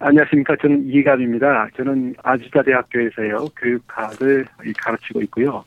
[0.00, 0.54] 안녕하십니까.
[0.62, 1.70] 저는 이갑입니다.
[1.76, 4.46] 저는 아주자 대학교에서요, 교육학을
[4.80, 5.64] 가르치고 있고요.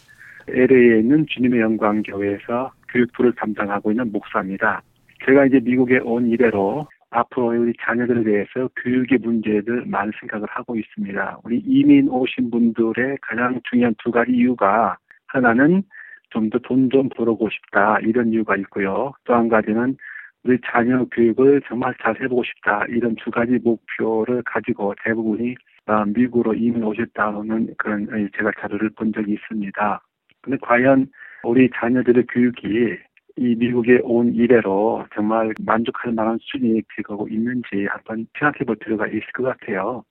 [0.48, 4.82] LA에 있는 주님의 영광 교회에서 교육부를 담당하고 있는 목사입니다.
[5.26, 11.40] 제가 이제 미국에 온 이래로 앞으로 우리 자녀들에 대해서 교육의 문제를 많은 생각을 하고 있습니다.
[11.44, 15.84] 우리 이민 오신 분들의 가장 중요한 두 가지 이유가 하나는
[16.30, 19.12] 좀 더 돈 좀 벌어보고 싶다 이런 이유가 있고요.
[19.26, 19.98] 또 한 가지는
[20.44, 25.56] 우리 자녀 교육을 정말 잘 해보고 싶다 이런 두 가지 목표를 가지고 대부분이
[25.86, 30.02] 아, 미국으로 이민 오셨다는 그런 제가 자료를 본 적이 있습니다.
[30.42, 31.08] 근데 과연
[31.44, 32.98] 우리 자녀들의 교육이
[33.38, 39.22] 이 미국에 온 이래로 정말 만족할 만한 수준이 되고 있는지 한번 생각해 볼 필요가 있을
[39.34, 40.04] 것 같아요.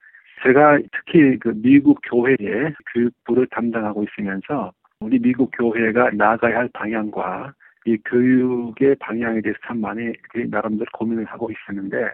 [0.42, 7.52] 제가 특히 그 미국 교회의 교육부를 담당하고 있으면서 우리 미국 교회가 나아가야 할 방향과
[7.86, 10.12] 이 교육의 방향에 대해서 참 많이
[10.48, 12.12] 나름대로 고민을 하고 있었는데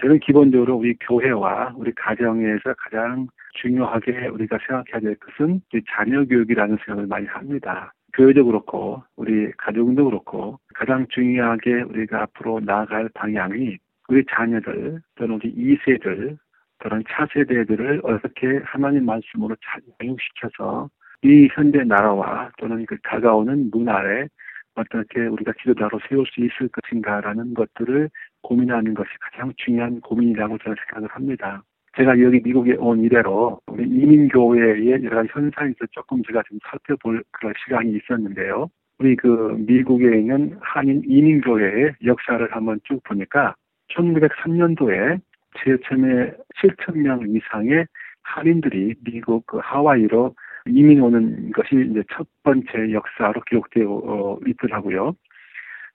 [0.00, 3.26] 저는 기본적으로 우리 교회와 우리 가정에서 가장
[3.60, 7.92] 중요하게 우리가 생각해야 될 것은 자녀 교육이라는 생각을 많이 합니다.
[8.14, 15.54] 교회도 그렇고 우리 가정도 그렇고 가장 중요하게 우리가 앞으로 나아갈 방향이 우리 자녀들 또는 우리
[15.54, 16.36] 2세들
[16.80, 20.90] 또는 차세대들을 어떻게 하나님 말씀으로 잘 양육시켜서
[21.22, 24.26] 이 현대 나라와 또는 그 다가오는 문화에
[24.74, 28.08] 어떻게 우리가 지도자로 세울 수 있을 것인가라는 것들을
[28.42, 31.62] 고민하는 것이 가장 중요한 고민이라고 저는 생각을 합니다.
[31.96, 37.52] 제가 여기 미국에 온 이래로 우리 이민교회의 여러 가지 현상에서 조금 제가 좀 살펴볼 그런
[37.64, 38.68] 시간이 있었는데요.
[38.98, 43.54] 우리 그 미국에 있는 한인 이민교회의 역사를 한번 쭉 보니까
[43.90, 45.20] 1903년도에
[45.62, 46.32] 제일 처음에
[46.62, 47.86] 7천 명 이상의
[48.22, 50.34] 한인들이 미국 그 하와이로
[50.66, 55.14] 이민 오는 것이 이제 첫 번째 역사로 기록되어 어, 있더라고요.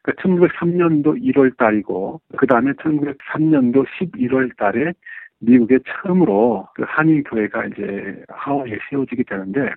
[0.04, 4.94] 그 1903년도 1월 달이고, 그 다음에 1903년도 11월 달에
[5.40, 9.72] 미국에 처음으로 그 한인교회가 이제 하와이에 세워지게 되는데,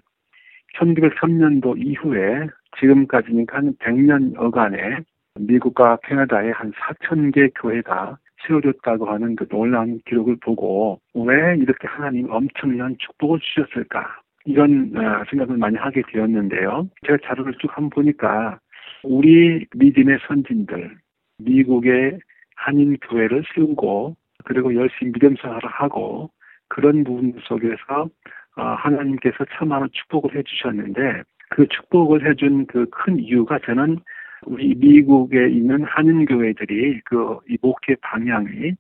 [0.79, 2.47] 1903년도 이후에
[2.79, 5.01] 지금까지니까 한 100년 어간에
[5.39, 12.31] 미국과 캐나다에 한 4천 개 교회가 세워졌다고 하는 그 놀라운 기록을 보고 왜 이렇게 하나님
[12.31, 14.20] 엄청난 축복을 주셨을까?
[14.45, 16.89] 이런 어, 생각을 많이 하게 되었는데요.
[17.07, 18.59] 제가 자료를 쭉 한번 보니까
[19.03, 20.97] 우리 믿음의 선진들,
[21.39, 22.19] 미국의
[22.57, 26.31] 한인 교회를 세우고 그리고 열심히 믿음 생활을 하고
[26.69, 28.09] 그런 부분 속에서
[28.57, 33.99] 어, 하나님께서 참 많은 축복을 해주셨는데 그 축복을 해준 그 큰 이유가 저는
[34.47, 38.75] 우리 미국에 있는 한인 교회들이 그 이 목회 방향이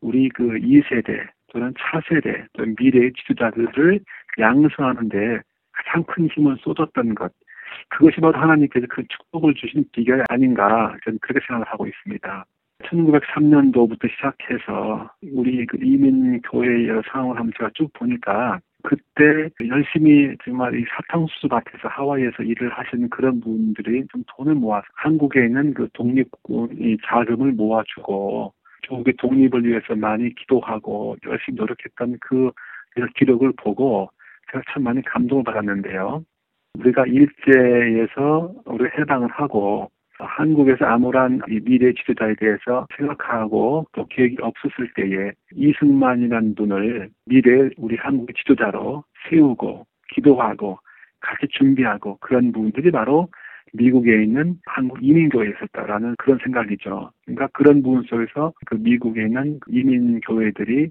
[0.00, 4.00] 우리 그 2세대 또는 차세대 또는 미래의 지도자들을
[4.38, 5.40] 양성하는데
[5.72, 7.32] 가장 큰 힘을 쏟았던 것.
[7.88, 12.44] 그것이 바로 하나님께서 그 축복을 주신 비결이 아닌가 저는 그렇게 생각을 하고 있습니다.
[12.84, 20.84] 1903년도부터 시작해서 우리 그 이민교회의 여러 상황을 한번 제가 쭉 보니까 그때 열심히 정말 이
[20.96, 26.96] 사탕수수 밭에서 하와이에서 일을 하시는 그런 분들이 좀 돈을 모아서 한국에 있는 그 독립군 이
[27.06, 32.50] 자금을 모아주고 조국의 독립을 위해서 많이 기도하고 열심히 노력했던 그
[33.14, 34.10] 기록을 보고
[34.52, 36.24] 제가 참 많이 감동을 받았는데요.
[36.78, 45.32] 우리가 일제에서 우리 해방을 하고 한국에서 아무런 미래 지도자에 대해서 생각하고 또 계획이 없었을 때에
[45.54, 50.78] 이승만이라는 분을 미래 우리 한국의 지도자로 세우고 기도하고
[51.20, 53.28] 같이 준비하고 그런 분들이 바로
[53.72, 57.10] 미국에 있는 한국 이민교회에 있었다라는 그런 생각이죠.
[57.24, 60.90] 그러니까 그런 부분 속에서 그 미국에 있는 이민교회들이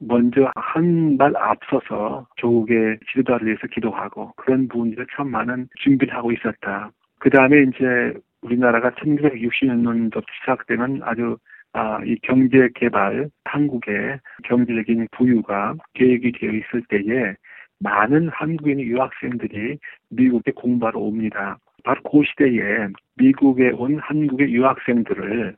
[0.00, 6.90] 먼저 한 발 앞서서 조국의 지도자를 위해서 기도하고 그런 부분들을 참 많은 준비를 하고 있었다.
[7.18, 11.36] 그 다음에 이제 우리나라가 1960년도 시작되는 아주
[11.72, 17.34] 아, 이 경제 개발, 한국의 경제적인 부유가 계획이 되어 있을 때에
[17.80, 19.78] 많은 한국인 유학생들이
[20.10, 21.58] 미국에 공부하러 옵니다.
[21.84, 25.56] 바로 그 시대에 미국에 온 한국의 유학생들을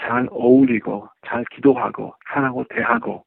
[0.00, 3.25] 잘 어울리고 잘 기도하고 사랑하고 대하고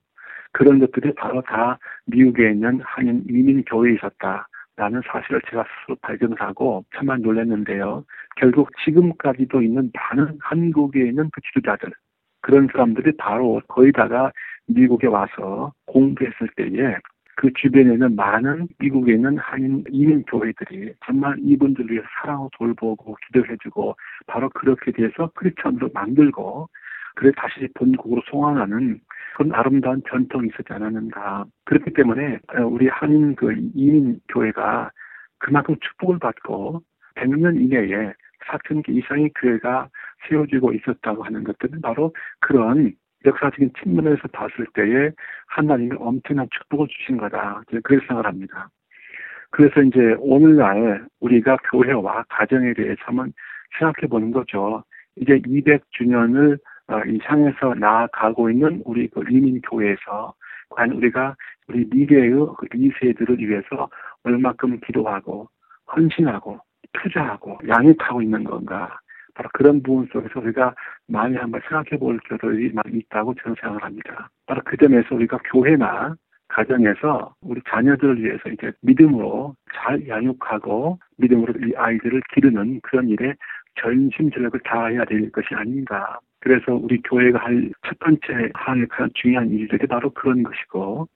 [0.59, 4.45] 그런 것들이 바로 다 미국에 있는 한인 이민 교회에 있었다
[4.75, 8.03] 라는 사실을 제가 스스로 발견하고 참만 놀랐는데요.
[8.35, 11.93] 결국 지금까지도 있는 많은 한국에 있는 그 지도자들
[12.41, 14.33] 그런 사람들이 바로 거의 다가
[14.67, 16.97] 미국에 와서 공부했을 때에
[17.37, 23.95] 그 주변에는 많은 미국에 있는 한인 이민 교회들이 정말 이분들 위해 사랑을 돌보고 기도해주고
[24.27, 26.67] 바로 그렇게 돼서 크리스천으로 만들고
[27.15, 28.99] 그래 다시 본국으로 송환하는
[29.35, 31.45] 그런 아름다운 전통이 있었지 않았는가.
[31.65, 34.91] 그렇기 때문에 우리 한인 그 이민 교회가
[35.37, 36.81] 그만큼 축복을 받고
[37.15, 38.13] 100년 이내에
[38.47, 39.89] 4천 개 이상의 교회가
[40.27, 42.93] 세워지고 있었다고 하는 것들은 바로 그런
[43.25, 45.11] 역사적인 측면에서 봤을 때에
[45.47, 47.61] 하나님이 엄청난 축복을 주신 거다.
[47.67, 48.69] 그렇게 생각을 합니다.
[49.51, 53.33] 그래서 이제 오늘날 우리가 교회와 가정에 대해서 한번
[53.77, 54.83] 생각해 보는 거죠.
[55.15, 60.33] 이제 200주년을 어, 향해서 나아가고 있는 우리 그 이민교회에서
[60.69, 61.35] 과연 우리가
[61.67, 63.89] 우리 미래의 그 2세들을 위해서
[64.23, 65.47] 얼마큼 기도하고
[65.95, 66.59] 헌신하고
[66.93, 68.99] 투자하고 양육하고 있는 건가.
[69.35, 70.75] 바로 그런 부분 속에서 우리가
[71.07, 74.29] 많이 한번 생각해 볼 필요들이 많이 있다고 저는 생각을 합니다.
[74.45, 76.15] 바로 그 점에서 우리가 교회나
[76.49, 83.35] 가정에서 우리 자녀들을 위해서 이제 믿음으로 잘 양육하고 믿음으로 이 아이들을 기르는 그런 일에
[83.81, 86.19] 전심 전력을 다해야 될 것이 아닌가.
[86.39, 91.07] 그래서 우리 교회가 할 첫 번째 할 가장 중요한 일들이 바로 그런 것이고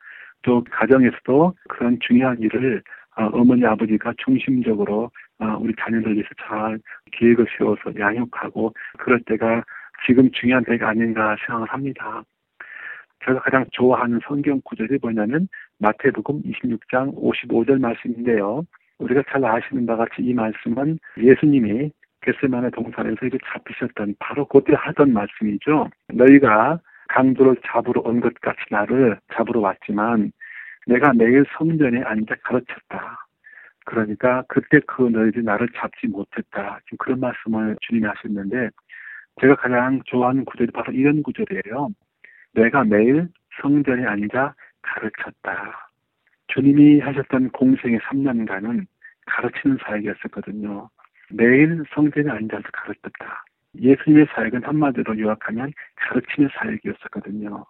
[0.41, 2.81] 또 가정에서도 그런 중요한 일을
[3.15, 6.79] 어, 어머니 아버지가 중심적으로 어, 우리 자녀들 위해서 잘
[7.11, 9.63] 계획을 세워서 양육하고 그럴 때가
[10.05, 12.23] 지금 중요한 때가 아닌가 생각을 합니다.
[13.25, 18.63] 제가 가장 좋아하는 성경 구절이 뭐냐면 마태복음 26장 55절 말씀인데요.
[18.97, 21.91] 우리가 잘 아시는 바와 같이 이 말씀은 예수님이
[22.23, 25.89] 게스만의 동산에서 이제 잡히셨던 바로 그때 하던 말씀이죠.
[26.13, 26.79] 너희가
[27.09, 30.31] 강도를 잡으러 온 것 같이 나를 잡으러 왔지만
[30.87, 33.19] 내가 매일 성전에 앉아 가르쳤다.
[33.85, 36.79] 그러니까 그때 그 너희들이 나를 잡지 못했다.
[36.85, 38.69] 지금 그런 말씀을 주님이 하셨는데
[39.41, 41.89] 제가 가장 좋아하는 구절이 바로 이런 구절이에요.
[42.53, 43.27] 내가 매일
[43.61, 45.89] 성전에 앉아 가르쳤다.
[46.47, 48.85] 주님이 하셨던 공생의 3년간은
[49.25, 50.89] 가르치는 사역이었었거든요.
[51.35, 53.43] 매일 성전에 앉아서 가르쳤다.
[53.75, 57.65] 예수님의 사역은 한마디로 요약하면 가르치는 사역이었었거든요.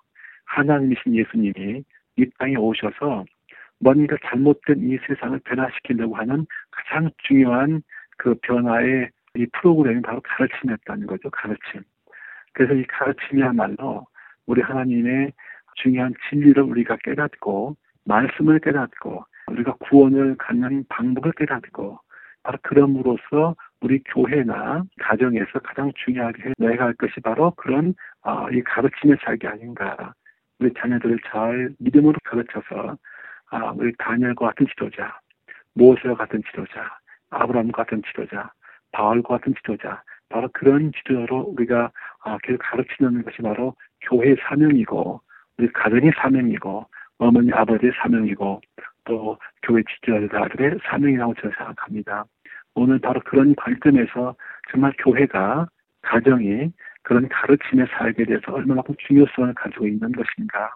[0.45, 1.83] 하나님이신 예수님이
[2.17, 3.23] 이 땅에 오셔서
[3.79, 7.81] 뭔가 잘못된 이 세상을 변화시키려고 하는 가장 중요한
[8.17, 11.29] 그 변화의 이 프로그램이 바로 가르침이었다는 거죠.
[11.31, 11.81] 가르침.
[12.51, 14.05] 그래서 이 가르침이야말로
[14.45, 15.31] 우리 하나님의
[15.75, 17.75] 중요한 진리를 우리가 깨닫고
[18.05, 21.99] 말씀을 깨닫고 우리가 구원을 갖는 방법을 깨닫고
[22.43, 29.17] 바로 그럼으로써 우리 교회나 가정에서 가장 중요하게 내가 할 것이 바로 그런 어, 이 가르침의
[29.23, 30.13] 살기 아닌가.
[30.59, 32.97] 우리 자녀들을 잘 믿음으로 가르쳐서
[33.49, 35.19] 아, 우리 다니엘과 같은 지도자,
[35.75, 36.97] 모세와 같은 지도자,
[37.29, 38.51] 아브라함 같은 지도자,
[38.91, 41.91] 바울과 같은 지도자, 바로 그런 지도자로 우리가
[42.23, 45.21] 아, 계속 가르치는 것이 바로 교회의 사명이고,
[45.57, 46.85] 우리 가정의 사명이고,
[47.19, 48.61] 어머니 아버지의 사명이고,
[49.05, 52.25] 또 교회 지도자들의 사명이라고 저는 생각합니다.
[52.75, 54.35] 오늘 바로 그런 관점에서
[54.71, 55.67] 정말 교회가
[56.01, 56.71] 가정이
[57.03, 60.73] 그런 가르침의 살게 돼서 얼마만큼 중요성을 가지고 있는 것인가.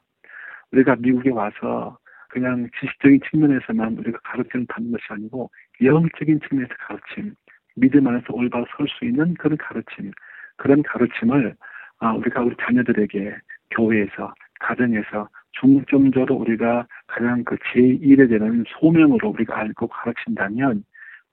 [0.71, 1.97] 우리가 미국에 와서
[2.29, 5.50] 그냥 지식적인 측면에서만 우리가 가르침을 받는 것이 아니고
[5.81, 7.33] 영적인 측면에서 가르침,
[7.75, 10.12] 믿음 안에서 올바로 설 수 있는 그런 가르침,
[10.57, 11.56] 그런 가르침을
[12.00, 13.35] 아, 우리가 우리 자녀들에게
[13.71, 20.83] 교회에서, 가정에서 중점적으로 우리가 가장 그 제1에 되는 소명으로 우리가 알고 가르친다면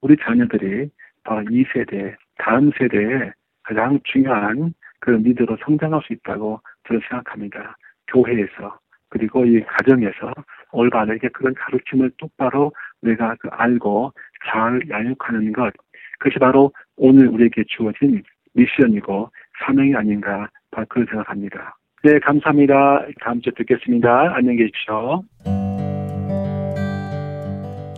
[0.01, 0.91] 우리 자녀들이
[1.23, 7.77] 바로 이 세대, 다음 세대에 가장 중요한 그 리더로 성장할 수 있다고 저는 생각합니다.
[8.09, 8.79] 교회에서
[9.09, 10.33] 그리고 이 가정에서
[10.73, 14.13] 올바르게 그런 가르침을 똑바로 우리가 그 알고
[14.47, 15.73] 잘 양육하는 것
[16.19, 18.23] 그것이 바로 오늘 우리에게 주어진
[18.55, 19.31] 미션이고
[19.65, 20.49] 사명이 아닌가
[20.89, 21.77] 그런 생각합니다.
[22.05, 23.07] 네, 감사합니다.
[23.23, 24.35] 다음 주에 뵙겠습니다.
[24.37, 25.25] 안녕히 계십시오.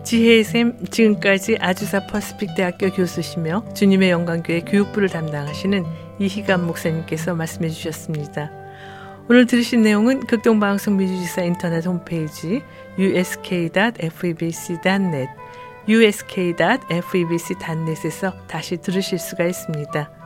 [0.05, 5.83] 지혜의 샘 지금까지 아주사 퍼스픽 대학교 교수시며 주님의 영광교회 교육부를 담당하시는
[6.19, 8.49] 이희감 목사님께서 말씀해 주셨습니다.
[9.29, 12.61] 오늘 들으신 내용은 극동방송 미주지사 인터넷 홈페이지
[12.97, 13.99] usk.febc.net
[15.89, 16.87] usk.febc.net에서
[18.47, 20.16] 다시 들으실 수가 있습니다.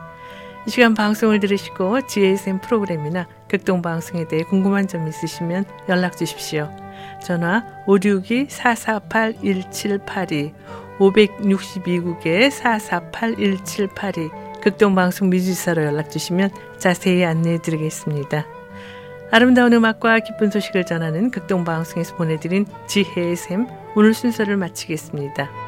[0.66, 6.70] 이 시간 방송을 들으시고 GSM 프로그램이나 극동방송에 대해 궁금한 점 있으시면 연락 주십시오.
[7.20, 10.52] 전화 562-448-1782
[10.98, 18.46] 562국에 448-1782 극동방송 미주사로 연락 주시면 자세히 안내해 드리겠습니다.
[19.32, 23.66] 아름다운 음악과 기쁜 소식을 전하는 극동방송에서 보내드린 지혜의 샘
[23.96, 25.61] 오늘 순서를 마치겠습니다.